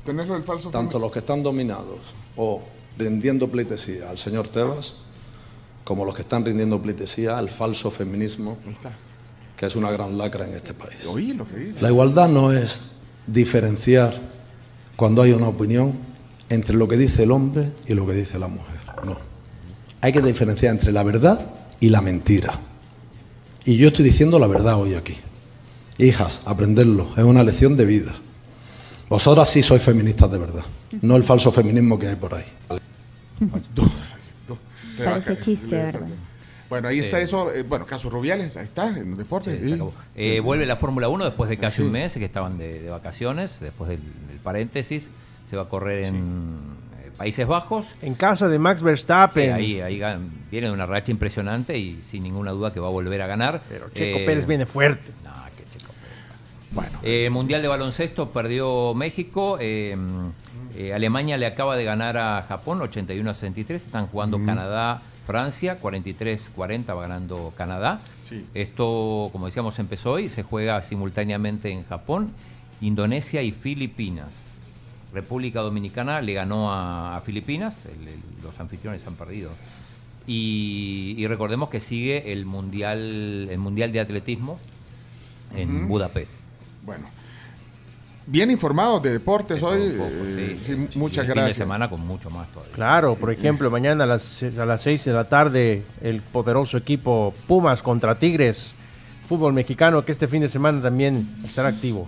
Tenerlo 0.05 0.35
del 0.35 0.43
falso 0.43 0.71
Tanto 0.71 0.99
los 0.99 1.13
que 1.13 1.21
están 1.21 1.43
dominados 1.43 1.99
o 2.37 2.63
rindiendo 2.99 3.49
pleitesía 3.49 4.11
al 4.11 4.19
señor 4.19 4.49
Tebas, 4.49 4.95
como 5.85 6.05
los 6.05 6.15
que 6.15 6.23
están 6.23 6.45
rindiendo 6.45 6.81
pleitesía 6.81 7.39
al 7.39 7.49
falso 7.49 7.91
feminismo, 7.91 8.59
que 9.57 9.67
es 9.67 9.77
una 9.77 9.91
gran 9.91 10.19
lacra 10.19 10.47
en 10.47 10.55
este 10.55 10.75
país. 10.75 11.07
Oí 11.07 11.33
lo 11.33 11.47
que 11.47 11.57
dice. 11.57 11.81
La 11.81 11.89
igualdad 11.89 12.29
no 12.29 12.53
es 12.53 12.81
diferenciar 13.27 14.21
cuando 14.97 15.23
hay 15.23 15.33
una 15.33 15.49
opinión 15.49 15.93
entre 16.49 16.77
lo 16.77 16.87
que 16.87 16.97
dice 16.97 17.23
el 17.23 17.31
hombre 17.31 17.73
y 17.87 17.95
lo 17.95 18.07
que 18.07 18.13
dice 18.13 18.39
la 18.39 18.49
mujer. 18.49 18.81
No. 19.05 19.17
Hay 20.01 20.13
que 20.13 20.21
diferenciar 20.21 20.73
entre 20.73 20.93
la 20.93 21.03
verdad 21.03 21.49
y 21.81 21.89
la 21.89 22.01
mentira. 22.01 22.61
Y 23.65 23.77
yo 23.77 23.89
estoy 23.89 24.05
diciendo 24.05 24.39
la 24.39 24.47
verdad 24.47 24.81
hoy 24.81 24.95
aquí. 24.95 25.15
Hijas, 25.99 26.41
aprenderlo, 26.45 27.11
es 27.17 27.23
una 27.25 27.43
lección 27.45 27.77
de 27.77 27.85
vida. 27.85 28.15
Vosotras 29.09 29.49
sí 29.51 29.63
sois 29.63 29.83
feministas 29.83 30.31
de 30.31 30.39
verdad, 30.39 30.65
no 31.03 31.17
el 31.17 31.25
falso 31.25 31.53
feminismo 31.53 31.99
que 31.99 32.09
hay 32.09 32.17
por 32.17 32.35
ahí. 32.35 32.45
Parece 35.03 35.39
chiste, 35.39 35.77
¿verdad? 35.77 36.07
Bueno, 36.69 36.89
ahí 36.89 36.99
Sí. 37.01 37.05
está 37.05 37.21
eso. 37.21 37.53
eh, 37.53 37.63
bueno, 37.65 37.85
caso 37.85 38.09
Rubiales, 38.09 38.57
ahí 38.57 38.65
está, 38.65 38.89
en 38.89 39.11
los 39.11 39.19
deportes. 39.19 39.55
Sí, 39.55 39.61
se 39.61 39.67
sí. 39.67 39.73
acabó. 39.75 39.93
Eh, 40.17 40.41
vuelve 40.41 40.65
la 40.65 40.77
Fórmula 40.77 41.09
1 41.09 41.25
después 41.27 41.51
de 41.51 41.59
casi 41.59 41.79
Sí. 41.79 41.83
un 41.83 41.93
mes 41.93 42.15
que 42.15 42.25
estaban 42.25 42.57
de, 42.57 42.81
de 42.81 42.91
vacaciones, 42.91 43.59
después 43.61 43.91
del, 43.91 44.01
del 44.29 44.39
paréntesis. 44.43 45.11
Se 45.51 45.57
va 45.57 45.63
a 45.63 45.69
correr 45.69 46.07
en 46.07 46.17
eh, 47.05 47.11
Países 47.19 47.47
Bajos. 47.47 47.95
En 48.01 48.15
casa 48.15 48.49
de 48.49 48.59
Max 48.59 48.79
Sí, 48.81 48.85
Verstappen. 48.87 49.53
ahí 49.53 49.81
ahí 49.83 50.01
viene 50.51 50.71
una 50.71 50.87
racha 50.87 51.13
impresionante 51.13 51.77
y 51.77 52.01
sin 52.03 52.23
ninguna 52.23 52.53
duda 52.53 52.73
que 52.73 52.81
va 52.81 52.87
a 52.89 52.91
volver 52.91 53.21
a 53.21 53.27
ganar. 53.27 53.63
Pero 53.69 53.91
Checo 53.91 54.21
Eh, 54.21 54.25
Pérez 54.25 54.47
viene 54.47 54.65
fuerte. 54.65 55.13
no, 55.25 55.32
Pérez. 55.53 55.83
Bueno. 56.73 56.99
Eh, 57.03 57.29
Mundial 57.31 57.61
de 57.63 57.69
baloncesto 57.69 58.31
perdió 58.31 58.95
México. 58.95 59.59
eh, 59.61 59.97
eh, 60.77 60.95
Alemania 60.95 61.37
le 61.37 61.45
acaba 61.47 61.77
de 61.77 61.85
ganar 61.85 62.17
a 62.17 62.43
Japón 62.49 62.81
81 62.81 63.31
a 63.31 63.35
63. 63.35 63.85
Están 63.85 64.07
jugando 64.07 64.43
Canadá, 64.45 65.03
Francia 65.27 65.79
43-40 65.81 66.95
va 66.97 67.03
ganando 67.03 67.53
Canadá. 67.57 68.01
Sí. 68.27 68.47
Esto, 68.55 69.29
como 69.33 69.47
decíamos, 69.47 69.79
empezó 69.79 70.13
hoy. 70.13 70.29
Se 70.31 70.43
juega 70.43 70.81
simultáneamente 70.81 71.71
en 71.71 71.85
Japón, 71.85 72.31
Indonesia 72.81 73.43
y 73.43 73.53
Filipinas. 73.53 74.49
República 75.13 75.61
Dominicana 75.61 76.23
le 76.23 76.33
ganó 76.33 76.73
a, 76.73 77.17
a 77.19 77.21
Filipinas. 77.21 77.85
el- 77.85 78.09
el- 78.09 78.21
los 78.43 78.59
anfitriones 78.59 79.07
han 79.07 79.15
perdido. 79.15 79.51
Y, 80.27 81.15
y 81.19 81.27
recordemos 81.27 81.69
que 81.69 81.81
sigue 81.81 82.33
el 82.33 82.47
mundial, 82.47 83.49
el 83.51 83.59
mundial 83.59 83.93
de 83.93 84.01
atletismo 84.01 84.59
en. 85.55 85.89
Budapest. 85.89 86.43
Bueno. 86.85 87.07
Bien 88.25 88.51
informados 88.53 89.03
de 89.03 89.11
deportes 89.13 89.61
De 89.61 89.67
hoy. 89.67 89.91
poco, 89.99 90.11
eh, 90.11 90.59
sí. 90.65 90.75
sí, 90.77 90.89
Y 90.95 90.99
muchas 90.99 91.25
el 91.25 91.27
Fin 91.27 91.35
de 91.35 91.41
gracias. 91.41 91.57
semana 91.57 91.91
con 91.91 92.07
mucho 92.07 92.31
más 92.31 92.47
todavía. 92.53 92.73
Claro, 92.75 93.17
por 93.17 93.33
ejemplo, 93.33 93.69
mañana 93.71 94.05
a 94.05 94.07
las, 94.07 94.43
a 94.45 94.65
las 94.65 94.81
6 94.83 95.05
de 95.07 95.13
la 95.13 95.25
tarde, 95.27 95.83
el 96.01 96.21
poderoso 96.23 96.77
equipo 96.77 97.35
Pumas 97.49 97.83
contra 97.83 98.17
Tigres, 98.19 98.75
fútbol 99.29 99.53
mexicano, 99.53 100.05
que 100.05 100.13
este 100.13 100.29
fin 100.29 100.43
de 100.43 100.49
semana 100.49 100.81
también 100.81 101.35
estará 101.45 101.69
activo. 101.71 102.07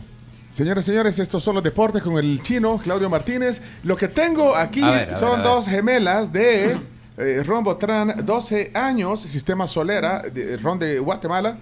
Señores, 0.51 0.85
señores, 0.85 1.19
estos 1.19 1.43
son 1.43 1.57
los 1.57 1.65
deportes 1.65 2.01
con 2.01 2.17
el 2.17 2.41
chino 2.43 2.79
Claudio 2.79 3.11
Martínez. 3.11 3.61
Lo 3.83 3.97
que 3.97 4.07
tengo 4.07 4.55
aquí 4.55 4.83
A 4.83 4.91
ver, 4.91 5.03
a 5.03 5.07
ver, 5.07 5.15
son 5.17 5.31
ver. 5.39 5.43
dos 5.43 5.67
gemelas 5.67 6.33
de 6.33 6.79
eh, 7.19 7.43
Ron 7.45 7.65
Botran, 7.65 8.25
12 8.25 8.71
años, 8.73 9.21
Sistema 9.21 9.67
Solera, 9.67 10.21
de, 10.21 10.57
Ron 10.59 10.79
de 10.79 11.01
Guatemala. 11.01 11.57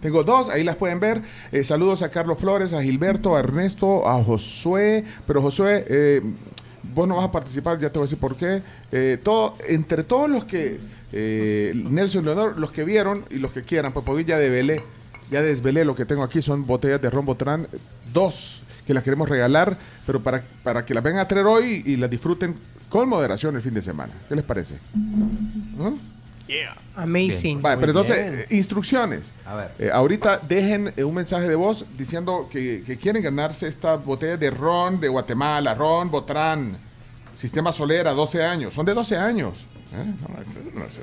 Tengo 0.00 0.22
dos, 0.22 0.48
ahí 0.48 0.64
las 0.64 0.76
pueden 0.76 1.00
ver. 1.00 1.22
Eh, 1.52 1.64
saludos 1.64 2.02
a 2.02 2.10
Carlos 2.10 2.38
Flores, 2.38 2.72
a 2.72 2.82
Gilberto, 2.82 3.36
a 3.36 3.40
Ernesto, 3.40 4.08
a 4.08 4.22
Josué. 4.22 5.04
Pero 5.26 5.42
Josué, 5.42 5.84
eh, 5.88 6.22
vos 6.94 7.08
no 7.08 7.16
vas 7.16 7.26
a 7.26 7.32
participar, 7.32 7.78
ya 7.78 7.90
te 7.90 7.98
voy 7.98 8.04
a 8.04 8.06
decir 8.06 8.18
por 8.18 8.36
qué. 8.36 8.62
Eh, 8.92 9.18
todo, 9.22 9.56
entre 9.66 10.04
todos 10.04 10.28
los 10.28 10.44
que, 10.44 10.78
eh, 11.12 11.72
Nelson 11.74 12.24
Leonor, 12.24 12.58
los 12.58 12.70
que 12.70 12.84
vieron 12.84 13.24
y 13.30 13.36
los 13.38 13.52
que 13.52 13.62
quieran, 13.62 13.92
pues 13.92 14.04
porque 14.04 14.24
ya 14.24 14.38
desvelé, 14.38 14.82
ya 15.30 15.42
desvelé 15.42 15.84
lo 15.84 15.94
que 15.94 16.04
tengo 16.04 16.22
aquí, 16.22 16.42
son 16.42 16.66
botellas 16.66 17.00
de 17.00 17.10
Ron 17.10 17.26
Botran, 17.26 17.66
dos 18.12 18.62
que 18.86 18.94
las 18.94 19.04
queremos 19.04 19.28
regalar, 19.28 19.78
pero 20.06 20.22
para, 20.22 20.42
para 20.62 20.84
que 20.84 20.94
las 20.94 21.04
vengan 21.04 21.20
a 21.20 21.28
traer 21.28 21.46
hoy 21.46 21.82
y 21.84 21.96
las 21.96 22.08
disfruten 22.08 22.54
con 22.88 23.08
moderación 23.08 23.54
el 23.56 23.62
fin 23.62 23.74
de 23.74 23.82
semana. 23.82 24.12
¿Qué 24.28 24.34
les 24.34 24.44
parece? 24.44 24.76
¿No? 26.48 27.02
Amazing. 27.02 27.60
Vale, 27.62 27.76
pero 27.78 27.92
entonces, 27.92 28.24
bien. 28.24 28.40
eh, 28.50 28.56
instrucciones. 28.56 29.32
A 29.46 29.54
ver. 29.54 29.70
Eh, 29.78 29.90
ahorita 29.92 30.38
dejen 30.48 30.92
eh, 30.96 31.04
un 31.04 31.14
mensaje 31.14 31.48
de 31.48 31.54
voz 31.54 31.84
diciendo 31.96 32.48
que, 32.50 32.82
que 32.86 32.96
quieren 32.96 33.22
ganarse 33.22 33.68
esta 33.68 33.96
botella 33.96 34.36
de 34.36 34.50
ron 34.50 34.98
de 35.00 35.08
Guatemala, 35.08 35.74
ron 35.74 36.10
Botrán, 36.10 36.76
Sistema 37.34 37.72
Solera, 37.72 38.12
12 38.12 38.42
años. 38.44 38.74
Son 38.74 38.84
de 38.86 38.94
12 38.94 39.16
años. 39.16 39.54
¿eh? 39.92 40.04
No, 40.74 40.84
es- 40.84 40.98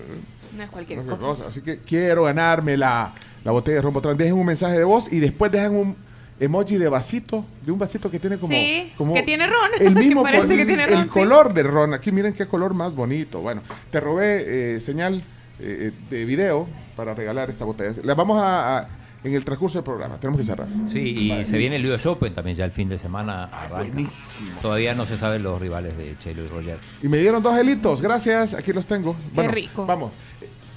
No 0.55 0.63
es 0.63 0.69
cualquier 0.69 0.99
no 0.99 1.03
es 1.03 1.09
cosa. 1.19 1.21
cosa. 1.43 1.47
Así 1.47 1.61
que 1.61 1.77
quiero 1.79 2.23
ganarme 2.23 2.75
la, 2.75 3.13
la 3.43 3.51
botella 3.51 3.75
de 3.77 3.81
ron 3.83 3.93
Botrán. 3.93 4.17
Dejen 4.17 4.33
un 4.33 4.45
mensaje 4.45 4.77
de 4.77 4.83
voz 4.83 5.11
y 5.13 5.19
después 5.19 5.51
dejan 5.51 5.75
un 5.75 5.95
emoji 6.37 6.75
de 6.75 6.89
vasito, 6.89 7.45
de 7.65 7.71
un 7.71 7.79
vasito 7.79 8.11
que 8.11 8.19
tiene 8.19 8.37
como... 8.37 8.53
Sí, 8.53 8.91
como 8.97 9.13
que 9.13 9.23
tiene 9.23 9.47
ron. 9.47 9.69
El 9.79 9.93
Que 9.93 9.99
mismo 10.01 10.23
parece 10.23 10.47
col- 10.47 10.57
que 10.57 10.65
tiene 10.65 10.83
el 10.83 10.89
ron, 10.91 11.03
sí. 11.03 11.09
color 11.09 11.53
de 11.53 11.63
ron. 11.63 11.93
Aquí 11.93 12.11
miren 12.11 12.33
qué 12.33 12.45
color 12.45 12.73
más 12.73 12.93
bonito. 12.93 13.39
Bueno, 13.39 13.61
te 13.89 14.01
robé 14.01 14.75
eh, 14.75 14.79
señal 14.81 15.23
eh, 15.59 15.91
de 16.09 16.25
video 16.25 16.67
para 16.95 17.13
regalar 17.13 17.49
esta 17.49 17.65
botella. 17.65 17.93
La 18.03 18.15
vamos 18.15 18.41
a, 18.41 18.77
a- 18.79 18.87
en 19.23 19.33
el 19.33 19.43
transcurso 19.43 19.79
del 19.79 19.83
programa. 19.83 20.17
Tenemos 20.17 20.39
que 20.39 20.45
cerrar. 20.45 20.67
Sí, 20.87 20.99
y 20.99 21.45
se 21.45 21.57
viene 21.57 21.77
el 21.77 21.85
US 21.91 22.05
Open 22.05 22.31
también 22.33 22.55
ya 22.55 22.63
el 22.65 22.71
fin 22.71 22.87
de 22.89 22.97
semana. 22.99 23.45
arranca. 23.45 23.77
buenísimo. 23.77 24.59
Todavía 24.61 24.93
no 24.93 25.05
se 25.07 25.17
saben 25.17 25.41
los 25.41 25.59
rivales 25.59 25.97
de 25.97 26.15
Chelo 26.19 26.43
y 26.43 26.47
Roger. 26.47 26.77
Y 27.01 27.07
me 27.07 27.17
dieron 27.17 27.41
dos 27.41 27.55
gelitos. 27.57 28.01
Gracias. 28.01 28.53
Aquí 28.53 28.71
los 28.71 28.85
tengo. 28.85 29.15
Bueno, 29.33 29.49
rico. 29.49 29.85
Vamos. 29.87 30.11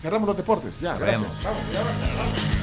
Cerramos 0.01 0.27
los 0.29 0.37
deportes. 0.37 0.81
Ya, 0.81 0.97
gracias. 0.97 1.21
Vamos, 1.45 1.61
ya. 1.75 2.58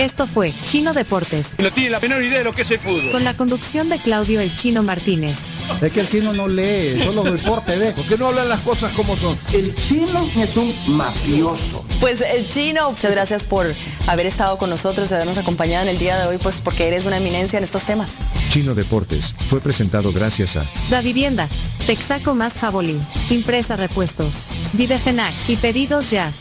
Esto 0.00 0.26
fue 0.26 0.54
Chino 0.64 0.94
Deportes, 0.94 1.56
No 1.58 1.70
tiene 1.74 1.90
la 1.90 2.00
menor 2.00 2.22
idea 2.24 2.38
de 2.38 2.44
lo 2.44 2.54
que 2.54 2.62
es 2.62 2.70
el 2.70 2.78
fútbol. 2.78 3.10
con 3.12 3.22
la 3.22 3.34
conducción 3.36 3.90
de 3.90 3.98
Claudio 4.00 4.40
El 4.40 4.56
Chino 4.56 4.82
Martínez. 4.82 5.48
Es 5.82 5.92
que 5.92 6.00
el 6.00 6.08
chino 6.08 6.32
no 6.32 6.48
lee, 6.48 6.98
solo 7.04 7.22
deporte 7.22 7.76
ve. 7.76 7.92
¿Por 7.92 8.06
qué 8.06 8.16
no 8.16 8.28
hablan 8.28 8.48
las 8.48 8.60
cosas 8.60 8.92
como 8.92 9.14
son? 9.14 9.38
El 9.52 9.74
chino 9.76 10.26
es 10.38 10.56
un 10.56 10.74
mafioso. 10.96 11.84
Pues 12.00 12.22
el 12.22 12.48
chino, 12.48 12.90
muchas 12.92 13.10
gracias 13.10 13.44
por 13.44 13.66
haber 14.06 14.24
estado 14.24 14.56
con 14.56 14.70
nosotros 14.70 15.10
y 15.10 15.14
habernos 15.14 15.36
acompañado 15.36 15.82
en 15.82 15.90
el 15.90 15.98
día 15.98 16.18
de 16.18 16.26
hoy, 16.28 16.38
pues 16.38 16.62
porque 16.62 16.88
eres 16.88 17.04
una 17.04 17.18
eminencia 17.18 17.58
en 17.58 17.64
estos 17.64 17.84
temas. 17.84 18.20
Chino 18.50 18.74
Deportes 18.74 19.36
fue 19.48 19.60
presentado 19.60 20.12
gracias 20.14 20.56
a 20.56 20.64
Da 20.88 21.02
Vivienda, 21.02 21.46
Texaco 21.86 22.34
más 22.34 22.56
Jabolín, 22.58 23.00
Impresa 23.28 23.76
Repuestos, 23.76 24.46
Videfenac 24.72 25.34
y 25.46 25.56
Pedidos 25.56 26.10
Ya. 26.10 26.32